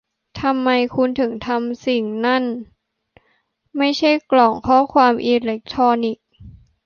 [0.41, 2.43] ทำไมคุณถึงทำสิ่งนี้นั่น
[3.77, 6.25] ไม่ใช่กล่องข้อความอิเล็กทรอนิกส์